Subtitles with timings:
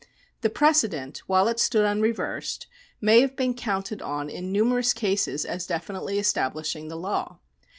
[0.41, 2.65] The precedent, while it stood unreversed,
[3.01, 7.37] may have been counted on in numerous cases as definitely establishing the law.